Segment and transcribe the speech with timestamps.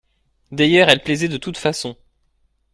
[0.51, 1.95] D'ailleurs elle plaisait de toutes façons.